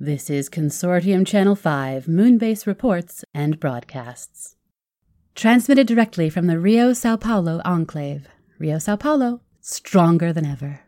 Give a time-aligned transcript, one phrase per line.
[0.00, 4.54] This is Consortium Channel 5 Moonbase reports and broadcasts.
[5.34, 8.28] Transmitted directly from the Rio Sao Paulo Enclave.
[8.60, 10.82] Rio Sao Paulo, stronger than ever.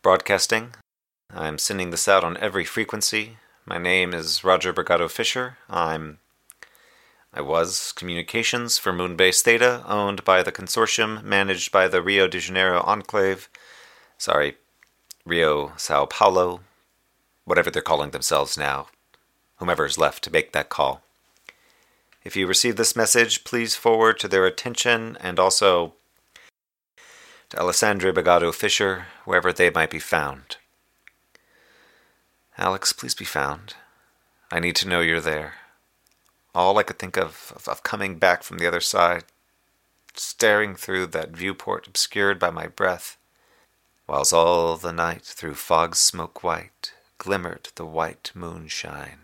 [0.00, 0.70] Broadcasting.
[1.28, 3.36] I'm sending this out on every frequency.
[3.66, 5.58] My name is Roger Brigado Fisher.
[5.68, 6.16] I'm
[7.36, 12.40] I was communications for Moonbase Theta, owned by the consortium managed by the Rio de
[12.40, 13.50] Janeiro Enclave.
[14.16, 14.56] Sorry,
[15.26, 16.60] Rio Sao Paulo,
[17.44, 18.86] whatever they're calling themselves now.
[19.56, 21.02] Whomever's left to make that call.
[22.24, 25.92] If you receive this message, please forward to their attention and also
[27.50, 30.56] to Alessandra Brigado Fisher, wherever they might be found.
[32.56, 33.74] Alex, please be found.
[34.50, 35.65] I need to know you're there.
[36.56, 39.24] All I could think of, of, of coming back from the other side,
[40.14, 43.18] staring through that viewport obscured by my breath,
[44.06, 49.18] whiles all the night through fog smoke white glimmered the white moonshine.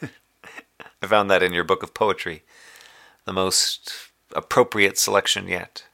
[0.02, 2.42] I found that in your book of poetry,
[3.24, 3.92] the most
[4.32, 5.84] appropriate selection yet.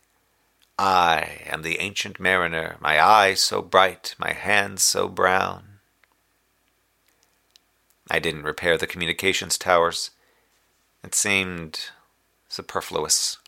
[0.78, 5.69] I am the ancient mariner, my eye so bright, my hands so brown.
[8.11, 10.11] I didn't repair the communications towers.
[11.05, 11.91] It seemed
[12.48, 13.39] superfluous.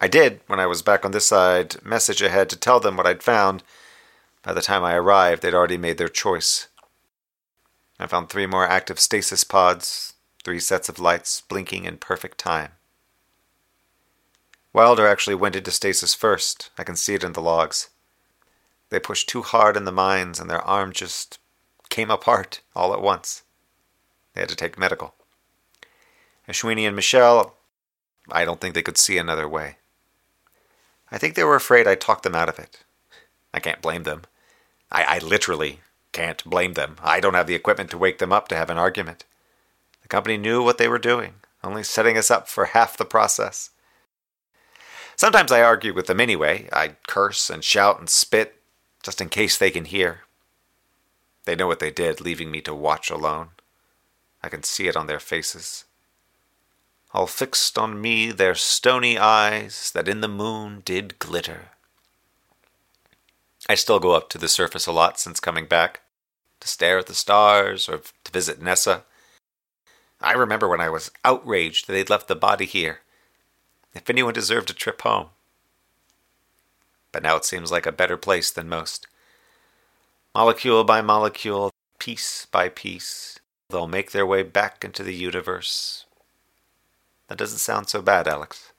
[0.00, 3.06] I did, when I was back on this side, message ahead to tell them what
[3.06, 3.62] I'd found.
[4.42, 6.68] By the time I arrived, they'd already made their choice.
[8.00, 12.72] I found three more active stasis pods, three sets of lights blinking in perfect time.
[14.72, 16.70] Wilder actually went into stasis first.
[16.78, 17.90] I can see it in the logs.
[18.90, 21.38] They pushed too hard in the mines, and their arm just
[21.90, 23.42] came apart all at once.
[24.38, 25.14] They had to take medical.
[26.48, 27.56] Ashwini and Michelle,
[28.30, 29.78] I don't think they could see another way.
[31.10, 32.84] I think they were afraid I talked them out of it.
[33.52, 34.22] I can't blame them.
[34.92, 35.80] I, I literally
[36.12, 36.98] can't blame them.
[37.02, 39.24] I don't have the equipment to wake them up to have an argument.
[40.02, 43.70] The company knew what they were doing, only setting us up for half the process.
[45.16, 46.68] Sometimes I argue with them anyway.
[46.72, 48.60] I curse and shout and spit,
[49.02, 50.20] just in case they can hear.
[51.44, 53.48] They know what they did, leaving me to watch alone.
[54.42, 55.84] I can see it on their faces.
[57.12, 61.70] All fixed on me their stony eyes that in the moon did glitter.
[63.68, 66.00] I still go up to the surface a lot since coming back,
[66.60, 69.04] to stare at the stars or to visit Nessa.
[70.20, 73.00] I remember when I was outraged that they'd left the body here
[73.94, 75.28] if anyone deserved a trip home.
[77.12, 79.06] But now it seems like a better place than most.
[80.34, 83.40] Molecule by molecule, piece by piece,
[83.70, 86.06] they'll make their way back into the universe.
[87.28, 88.72] That doesn't sound so bad, Alex.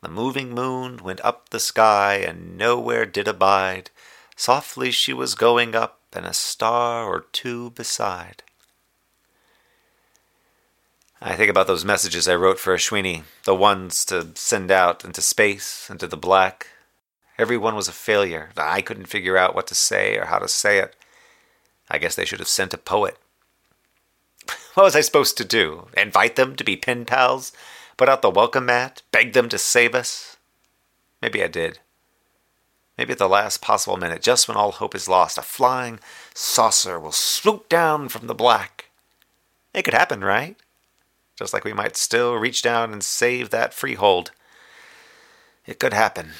[0.00, 3.90] The moving moon went up the sky and nowhere did abide.
[4.36, 8.42] Softly she was going up, and a star or two beside.
[11.20, 15.20] I think about those messages I wrote for Ashwini, the ones to send out into
[15.20, 16.68] space, into the black.
[17.38, 18.50] Every one was a failure.
[18.56, 20.94] I couldn't figure out what to say or how to say it.
[21.90, 23.18] I guess they should have sent a poet.
[24.74, 25.86] What was I supposed to do?
[25.96, 27.52] Invite them to be pen pals?
[27.96, 29.02] Put out the welcome mat?
[29.12, 30.36] Beg them to save us?
[31.22, 31.78] Maybe I did.
[32.98, 36.00] Maybe at the last possible minute, just when all hope is lost, a flying
[36.34, 38.90] saucer will swoop down from the black.
[39.72, 40.56] It could happen, right?
[41.36, 44.30] just like we might still reach down and save that freehold.
[45.66, 46.30] It could happen.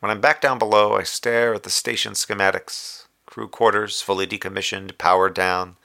[0.00, 4.98] When I'm back down below, I stare at the station schematics crew quarters fully decommissioned,
[4.98, 5.76] powered down,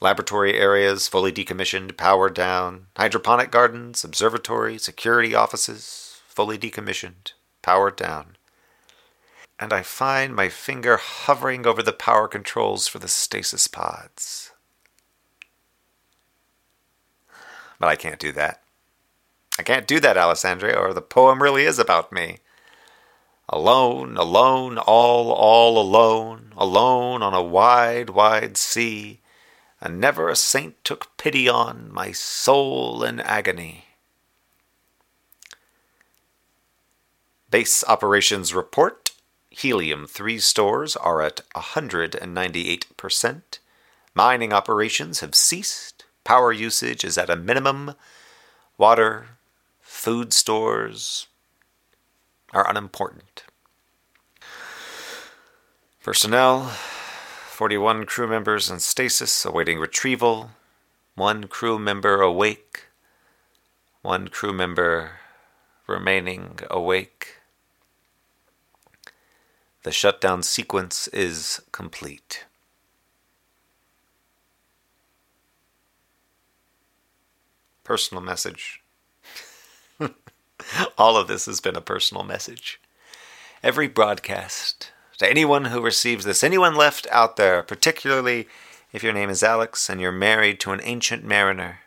[0.00, 8.36] laboratory areas fully decommissioned, powered down, hydroponic gardens, observatory, security offices fully decommissioned, powered down.
[9.58, 14.52] And I find my finger hovering over the power controls for the stasis pods.
[17.78, 18.62] But I can't do that.
[19.58, 22.38] I can't do that, Alessandria, or the poem really is about me.
[23.48, 29.20] Alone, alone, all, all alone, alone on a wide, wide sea,
[29.86, 33.84] and never a saint took pity on my soul in agony.
[37.52, 39.12] Base operations report
[39.48, 43.42] helium 3 stores are at 198%.
[44.12, 46.04] Mining operations have ceased.
[46.24, 47.94] Power usage is at a minimum.
[48.76, 49.38] Water,
[49.80, 51.28] food stores
[52.52, 53.44] are unimportant.
[56.02, 56.72] Personnel
[57.56, 60.50] 41 crew members in stasis awaiting retrieval,
[61.14, 62.88] one crew member awake,
[64.02, 65.12] one crew member
[65.86, 67.38] remaining awake.
[69.84, 72.44] The shutdown sequence is complete.
[77.84, 78.82] Personal message.
[80.98, 82.82] All of this has been a personal message.
[83.62, 88.48] Every broadcast, to anyone who receives this, anyone left out there, particularly
[88.92, 91.80] if your name is Alex and you're married to an ancient mariner.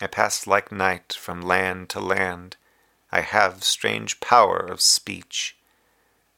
[0.00, 2.56] I pass like night from land to land.
[3.10, 5.56] I have strange power of speech.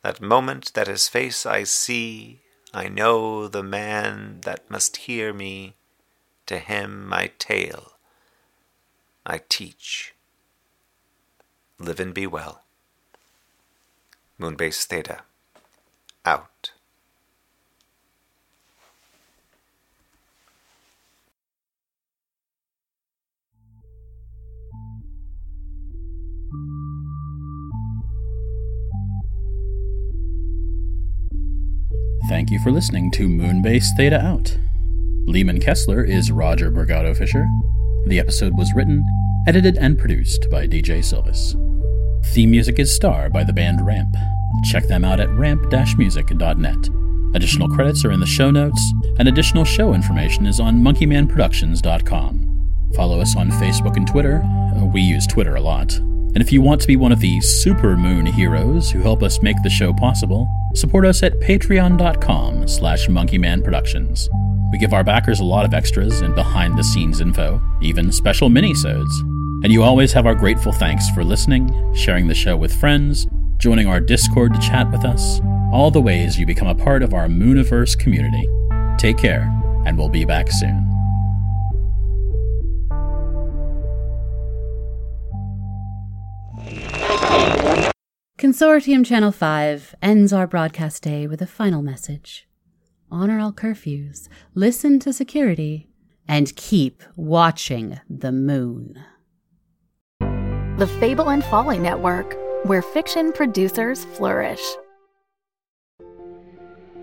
[0.03, 2.41] That moment that his face I see,
[2.75, 5.77] I know the man that must hear me.
[6.47, 7.93] To him my tale
[9.25, 10.15] I teach.
[11.79, 12.64] Live and be well.
[14.41, 15.21] Moonbase Theta.
[16.25, 16.73] Out.
[32.29, 34.59] Thank you for listening to Moonbase Theta Out.
[35.27, 37.47] Leeman Kessler is Roger Brigado Fisher.
[38.07, 39.05] The episode was written,
[39.47, 41.64] edited, and produced by DJ Sylvis.
[42.33, 44.17] Theme music is Star by the band Ramp.
[44.65, 46.89] Check them out at ramp-music.net.
[47.35, 48.81] Additional credits are in the show notes,
[49.19, 52.93] and additional show information is on monkeymanproductions.com.
[52.95, 54.43] Follow us on Facebook and Twitter.
[54.77, 55.95] Uh, we use Twitter a lot.
[55.97, 59.43] And if you want to be one of the super moon heroes who help us
[59.43, 64.29] make the show possible, support us at patreon.com slash monkeymanproductions.
[64.73, 69.23] We give our backers a lot of extras and behind-the-scenes info, even special mini-sodes.
[69.65, 73.27] And you always have our grateful thanks for listening, sharing the show with friends,
[73.57, 75.41] joining our Discord to chat with us,
[75.73, 78.47] all the ways you become a part of our Mooniverse community.
[78.99, 79.51] Take care,
[79.87, 80.85] and we'll be back soon.
[88.37, 92.47] Consortium Channel 5 ends our broadcast day with a final message.
[93.11, 95.89] Honor all curfews, listen to security,
[96.29, 99.03] and keep watching the moon.
[100.85, 102.37] The Fable and Folly Network,
[102.67, 104.61] where fiction producers flourish.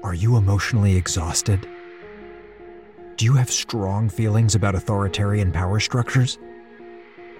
[0.04, 1.68] Are you emotionally exhausted?
[3.16, 6.38] Do you have strong feelings about authoritarian power structures?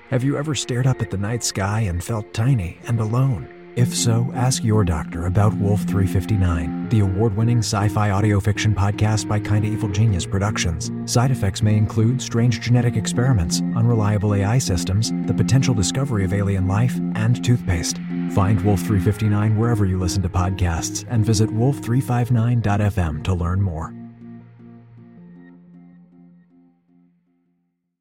[0.10, 3.61] Have you ever stared up at the night sky and felt tiny and alone?
[3.78, 8.76] If so, ask your doctor about Wolf 359, the award winning sci fi audio fiction
[8.76, 10.92] podcast by Kinda Evil Genius Productions.
[11.06, 16.68] Side effects may include strange genetic experiments, unreliable AI systems, the potential discovery of alien
[16.68, 17.98] life, and toothpaste.
[18.32, 23.94] Find Wolf 359 wherever you listen to podcasts and visit wolf359.fm to learn more.